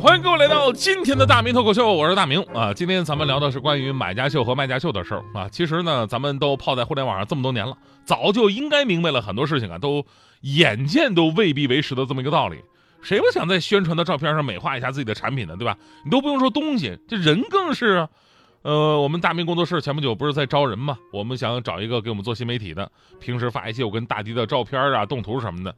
[0.00, 2.74] 欢迎各位来到今天的大明脱口秀，我是大明啊。
[2.74, 5.48] 今天咱们聊的是关于买家秀和卖家秀的事儿啊。
[5.48, 10.04] 其实呢，咱们都泡在互联网上这么多年了，早就应该明白了很多事情啊，都
[10.40, 12.58] 眼见都未必为实的这么一个道理。
[13.02, 15.56] 谁不想在宣传的照片上美化一下自己的产品呢？
[15.56, 15.76] 对吧？
[16.04, 18.08] 你都不用说东西，这人更是。
[18.62, 20.96] 呃，我们大明工作室前不久不是在招人嘛？
[21.12, 22.90] 我们想找一个给我们做新媒体的，
[23.20, 25.74] 平时发一些我跟大迪的照片啊、动图什么的。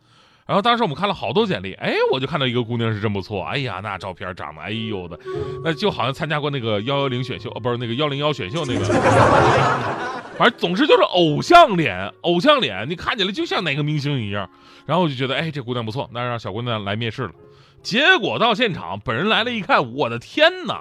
[0.46, 5.18] 然后当时我们看了好多简历，哎，我就看到一个姑娘是真不错，哎呀，那照片长得，哎呦的，
[5.64, 8.84] 那就好像参加过那个幺幺零选秀，哦，不是那个幺零幺选秀那个，
[10.38, 14.48] 反正总之就是偶像脸，偶像脸，你看起来就像哪个明星一样。
[14.84, 17.32] 然后我就觉得，哎，这姑娘不错，那让小姑娘来面试了。
[17.82, 20.80] 结果到现场，本人来了一看，我的天哪，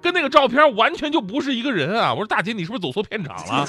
[0.00, 2.14] 跟那个照片完全就不是一个人啊！
[2.14, 3.66] 我说大姐，你是不是走错片场了？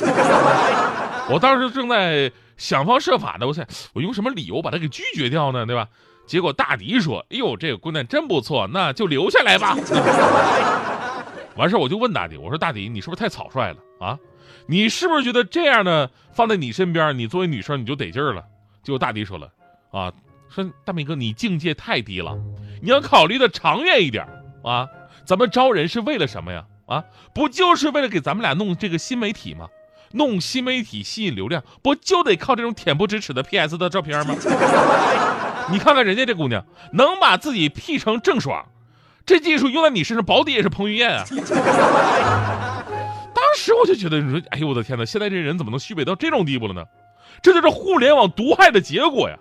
[1.30, 2.32] 我当时正在。
[2.58, 5.66] 想方设法的，我想我用什么理由把他给拒绝掉呢？
[5.66, 5.88] 对吧？
[6.26, 9.78] 结果大迪说：“哎呦，这个姑娘真不错，那就留下来吧。
[11.56, 14.18] ”完事我就问大迪：“我说大迪，你是不是太草率了啊？
[14.68, 18.44] 你是不是觉得这样的放在你身边，你作为女生你就得劲儿了？”
[18.82, 19.52] 结果大迪说了
[19.94, 20.12] ：“啊，
[20.50, 22.36] 说大明哥，你境界太低了，
[22.82, 24.28] 你要考虑的长远一点
[24.64, 24.88] 啊。
[25.26, 26.66] 咱们招人是为了什么呀？
[26.88, 27.04] 啊，
[27.36, 29.70] 不就是为了给咱们俩弄这个新媒体吗？”
[30.16, 34.36] 弄新媒体吸引流量，不就得靠这种恬不知耻的 PS 的照片吗？
[35.72, 38.66] 你看看人家这姑娘，能把自己 P 成郑爽，
[39.26, 41.24] 这技术用在你身上，保底也是彭于晏啊！
[43.34, 46.84] 当时我就觉得，你说，哎呦我的天哪，现在这人怎么能虚伪到这种地步了呢？
[47.42, 49.36] 这就是互联网毒害的结果呀！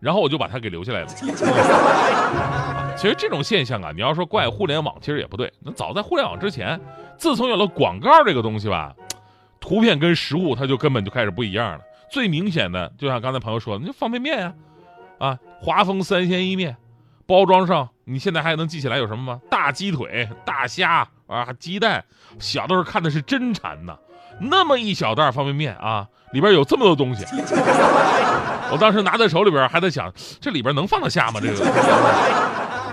[0.00, 1.06] 然后我就把他给留下来了。
[2.96, 5.52] 其实这种现象啊，你要说怪互联网，其实也不对。
[5.60, 6.80] 那早在互联网之前，
[7.18, 8.94] 自从有了广告这个东西吧。
[9.64, 11.80] 图片跟实物，它就根本就开始不一样了。
[12.10, 14.52] 最明显的，就像刚才朋友说的，那方便面呀，
[15.18, 16.76] 啊，华丰三鲜一面，
[17.26, 19.40] 包装上你现在还能记起来有什么吗？
[19.50, 22.04] 大鸡腿、大虾啊，鸡蛋。
[22.38, 23.96] 小的时候看的是真馋呐，
[24.38, 27.24] 那么一小袋方便面啊，里边有这么多东西。
[28.70, 31.40] 我当时拿在手里边，还在想，这里边能放得下吗？
[31.40, 31.64] 这个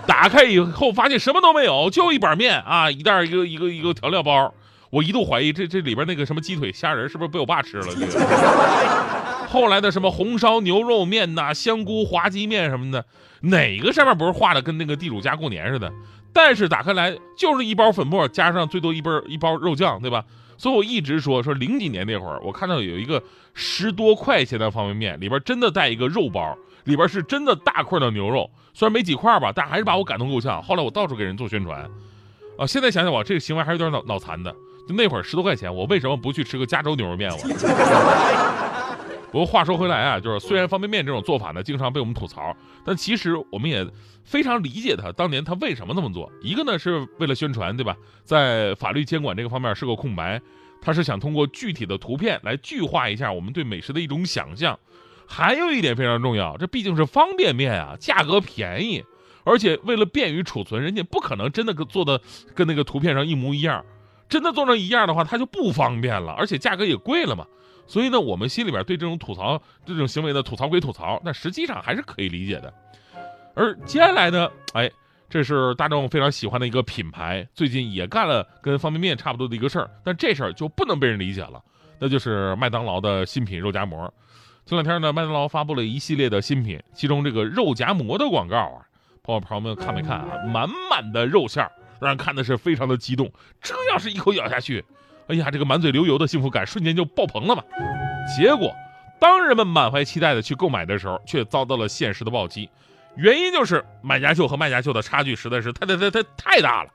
[0.08, 4.54] 打开以后发现什么都没有，就一板面啊，一袋一个一个一个调料包。
[4.92, 7.88] 我一度怀疑这这里边那个什么鸡腿虾仁是不是被我爸吃了？
[7.96, 13.06] 这个 后来的什么红烧牛肉面呐、香菇滑鸡面什么的，
[13.42, 15.92] 哪个上面不是画的跟那个地主家过年似的？
[16.34, 20.24] 但是打开来就是一包粉末加上最多一包一包肉酱，对吧？
[20.58, 23.22] 所以我一直说说零几年那会儿，我看到有一个
[23.54, 30.62] 十多块钱的方便面，里边真的带一个肉包，里边是真的大块的牛肉，虽然没几块吧，但还是把我感动够呛。
[30.62, 31.90] 后来我到处给人做宣传，
[32.58, 34.56] 啊，现在想想我这个行为还是有点脑脑残的。
[34.88, 37.32] 就那会儿十多块钱，我为什么不去吃个加州牛肉面？
[37.32, 37.38] 我。
[39.32, 42.54] 不过话说回来啊，就是虽然方便面这种做法呢，经常被我们吐槽，
[42.84, 43.88] 但其实我们也
[44.26, 46.30] 非常理解他当年他为什么那么做。
[46.42, 47.96] 一个呢是为了宣传，对吧？
[48.26, 50.42] 在法律监管这个方面是个空白，
[50.82, 54.78] 他是想通过具体的图片来具化一下我们对美食的一种想象。
[55.26, 59.02] 还有一点非常重要，这毕竟是方便面啊，价格便宜，
[59.46, 62.20] 而且为了便于储存，人家不可能真的跟做的
[62.54, 63.86] 跟那个图片上一模一样。
[64.32, 67.46] 真的做成一样的话，它就不方便了，而且价格也贵了嘛。
[67.86, 72.74] 所以呢，我们心里边对这种吐槽、这种行为的吐槽归吐槽，但实际上还是可以理解的。
[73.54, 74.90] 而接下来呢，哎，
[75.30, 81.62] 这是大众非常喜欢的一个品牌，最近也干了跟方便面差不多的一个事儿，但这事儿就不能被人理解了，
[82.00, 84.12] 那就是麦当劳的新品肉夹馍。
[84.66, 88.88] 前两天呢，麦当劳发布了一系列的新品，其中这个肉夹馍的广告啊，
[89.24, 90.46] 朋友朋友们看没看啊？
[90.48, 91.72] 满满的肉馅儿。
[92.02, 93.32] 让人看的是非常的激动，
[93.62, 94.84] 这要是一口咬下去，
[95.28, 97.64] 哎呀，这个满嘴流油的幸福感瞬间就爆棚了嘛！
[98.36, 98.74] 结果，
[99.20, 102.68] 当人们满怀期待的去购买的时候，却遭到了现实的暴击。
[103.16, 106.90] 原因就是买家秀和卖家秀的差距实在是太太太太太大了。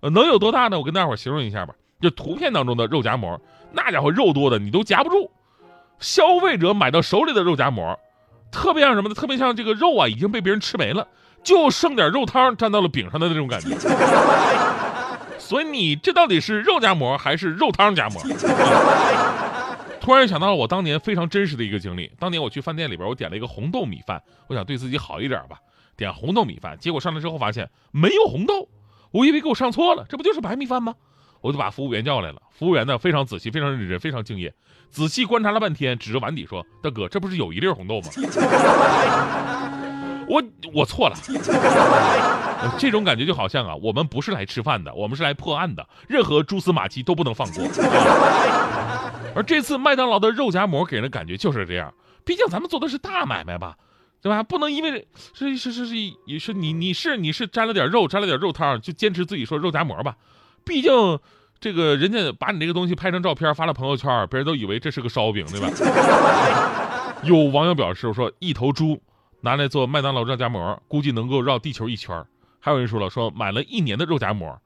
[0.00, 0.78] 呃，能有多大呢？
[0.78, 1.74] 我跟大伙形容一下吧。
[2.00, 3.40] 这图片当中的肉夹馍，
[3.70, 5.30] 那家伙肉多的你都夹不住。
[6.00, 7.96] 消费者买到手里的肉夹馍，
[8.50, 9.14] 特别像什么呢？
[9.14, 11.06] 特别像这个肉啊已经被别人吃没了。
[11.42, 13.76] 就剩点肉汤沾到了饼上的那种感觉，
[15.38, 18.22] 所以你这到底是肉夹馍还是肉汤夹馍？
[20.00, 22.10] 突然想到了我当年非常真实的一个经历。
[22.18, 25.58] 当年我去饭店里边，我点了一个红豆米饭，我想对自己好一点吧，
[25.96, 26.76] 点红豆米饭。
[26.78, 28.68] 结果上来之后发现没有红豆，
[29.10, 30.94] 我以为给我上错了，这不就是白米饭吗？
[31.42, 32.40] 我就把服务员叫来了。
[32.50, 34.52] 服务员呢非常仔细，非常认真，非常敬业，
[34.90, 38.08] 仔细观察了半天，指着碗底说：“大哥，这不是有一粒红豆吗？”
[40.30, 40.42] 我
[40.72, 41.16] 我错了，
[42.78, 47.64] 这种感觉就好像啊，我们不是来吃饭的，我们是来破案的，任何蛛丝马迹都不能放过。
[49.34, 51.92] 而这次麦当劳的肉夹馍给人的感觉就是这样，
[52.24, 53.76] 毕竟咱们做的是大买卖吧，
[54.22, 54.42] 对吧？
[54.44, 55.94] 不能因为是是是是
[56.26, 60.16] 也是你你是你是沾了点肉，沾了点肉汤，就坚持自己说肉夹馍吧，
[60.64, 61.18] 毕竟
[61.58, 65.68] 这个人家把你这个东西拍成照片发了朋友圈，别人都以为这是个烧饼，对吧？
[67.24, 69.00] 有网友表示说，一头猪。
[69.42, 72.24] 拿来做麦当劳肉夹馍，估计能够绕地球一圈
[72.60, 74.60] 还有人说了，说买了一年的肉夹馍，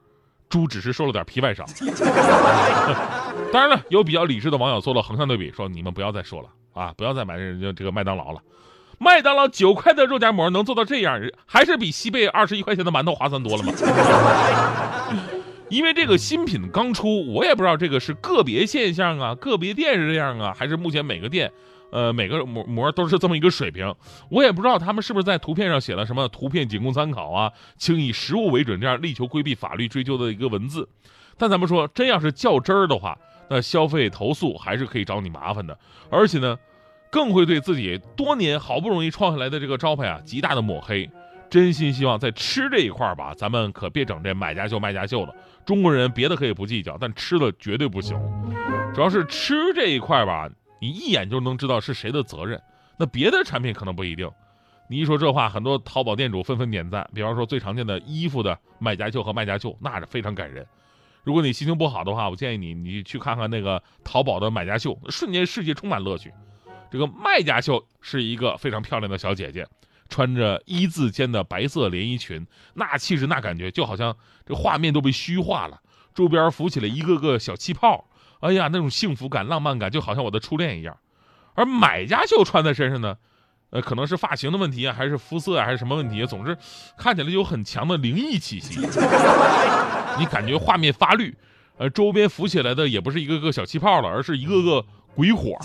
[0.48, 1.64] 猪只是受了点皮外伤。
[3.52, 8.40] 当然了，有比较理智的网友做了横向对比，说你们不要再说了啊，不要再买人家这个麦当劳了。
[8.98, 13.72] 麦当劳九块的肉夹馍能做到这样，还是比西贝二十一块钱的馒头划算多了吗？
[15.68, 21.52] 因为这个新品刚出，我也不知道这个是个别现象啊，个别店是这样啊，还是目前每个店。
[21.94, 23.94] 呃，每个膜膜都是这么一个水平，
[24.28, 30.88] 我也不知道他们是不是在图片上写了什么“图片仅供参考”啊，请以实物为准，这样力求规避法律追究的一个文字。
[31.38, 33.16] 但咱们说，真要是较真儿的话，
[33.48, 35.78] 那消费投诉还是可以找你麻烦的，
[36.10, 36.58] 而且呢，
[37.12, 41.08] 更会对自己多年好不容易创下来的这个招牌啊，极大的抹黑。
[41.48, 45.32] 真心希望在吃这一块吧，咱们可别整这买家秀卖家秀了。
[45.64, 48.18] 中国人别的可以不计较，但吃的绝对不行。
[48.92, 50.50] 主要是吃这一块吧。
[50.84, 52.60] 你一眼就能知道是谁的责任，
[52.98, 54.30] 那别的产品可能不一定。
[54.86, 57.08] 你一说这话，很多淘宝店主纷纷点赞。
[57.14, 60.66] 比方说最常见的衣服的买家秀和卖家秀，那是非常感人。
[61.22, 66.30] 如果你心情不好的话，我建议你你去看看那个淘宝的买家秀，瞬间世界充满乐趣。
[66.90, 69.66] 这个卖家秀是一个非常漂亮的小姐姐，
[70.10, 74.14] 穿着一字肩的白色连衣裙，那气质那感觉就好像
[74.44, 75.80] 这画面都被虚化了，
[76.14, 78.06] 周边浮起了一个个小气泡。
[78.44, 80.94] 哎呀，那种幸福感、浪漫感，就好像我的初恋一样。
[81.54, 83.16] 而买家秀穿在身上呢，
[83.70, 86.26] 呃，可能是发型的问题啊，还是肤色啊，还是什么问题？
[86.26, 86.54] 总之，
[86.98, 88.80] 看起来有很强的灵异气息。
[90.20, 91.34] 你感觉画面发绿，
[91.78, 95.56] 呃，周边浮起来的也不是一个个小气泡了，而是一个个鬼火。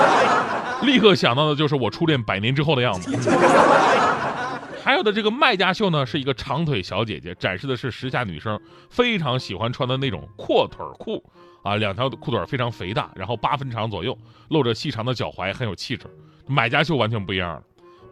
[0.84, 3.10] 立刻想到的就是我初恋百年之后的样子。
[4.84, 8.60] 还有的这个卖家秀呢，是一个长腿小姐姐，展示的是时下女生
[8.90, 11.24] 非常喜欢穿的那种阔腿裤。
[11.62, 14.14] 啊，两条裤腿非常肥大，然后八分长左右，
[14.50, 16.06] 露着细长的脚踝，很有气质。
[16.46, 17.62] 买家秀完全不一样了，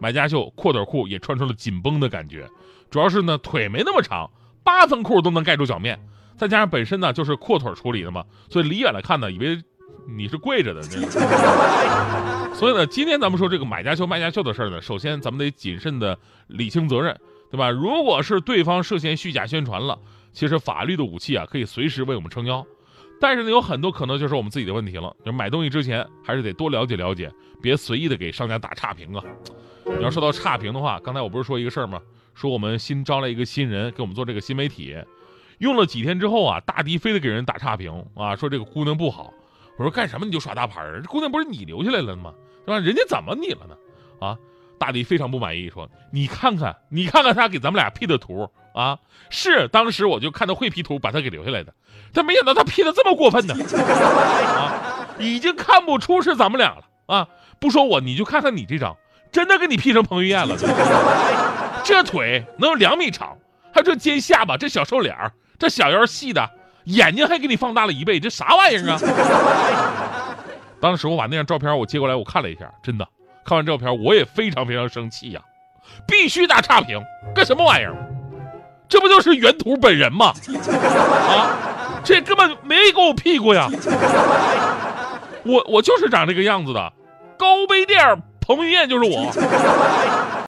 [0.00, 2.48] 买家秀阔腿裤也穿出了紧绷的感觉，
[2.90, 4.30] 主要是呢腿没那么长，
[4.64, 6.00] 八分裤都能盖住脚面，
[6.38, 9.62] 再加上本身呢就是阔腿处理的嘛，所以离远了看呢，以为
[10.06, 10.82] 你是跪着的。
[12.54, 16.18] 所以呢，今天咱们说这个买家秀卖家秀的事儿呢，首先咱们得谨慎的
[16.48, 17.18] 理清责任，
[17.50, 17.70] 对吧？
[17.70, 19.98] 如果是对方涉嫌虚假宣传了，
[20.32, 22.64] 其实法律的武器啊可以随时为我们撑腰。
[23.20, 25.14] 但是呢，有很多可能就是我们自己的问题了。
[25.24, 27.30] 就买东西之前，还是得多了解了解，
[27.62, 29.22] 别随意的给商家打差评啊。
[29.84, 32.00] 你要说到差评的话，刚才我不是说一个事儿吗？
[32.34, 34.96] 说我们新招来一个新人给我们做这个新媒体，
[35.58, 39.32] 用了几天之后啊，大迪非得给人打差评啊，说这个姑娘不好。
[39.78, 41.00] 我说干什么你就耍大牌儿？
[41.00, 42.32] 这姑娘不是你留下来了吗？
[42.64, 42.78] 对吧？
[42.78, 43.76] 人家怎么你了呢？
[44.20, 44.36] 啊？
[44.78, 48.98] 大迪非常不满意，说：“你看看，你看看他给咱们俩 P 的图啊！
[49.30, 51.72] 是当时我就看他会 P 图，把他给留下来的。
[52.12, 53.54] 但没想到他 P 的这么过分呢！
[53.54, 57.28] 啊，已经看不出是咱们俩了啊！
[57.60, 58.96] 不说我，你就看看你这张，
[59.30, 60.56] 真的给你 P 成彭于晏了。
[61.84, 63.38] 这腿能有两米长，
[63.72, 66.50] 还有这尖下巴，这小瘦脸儿这小腰细的，
[66.84, 68.98] 眼睛还给你放大了一倍，这啥玩意儿啊？
[70.80, 73.06] 当时我把那张照片我接过来，我看了一下，真的。”
[73.44, 75.40] 看完照片，我也非常非常生气呀！
[76.06, 77.02] 必须打差评，
[77.34, 77.92] 干什么玩意儿？
[78.88, 80.26] 这不就是原图本人吗？
[80.28, 81.50] 啊，
[82.04, 83.68] 这根本没给我屁股呀！
[85.44, 86.92] 我我就是长这个样子的，
[87.36, 90.41] 高碑店彭于晏就是我。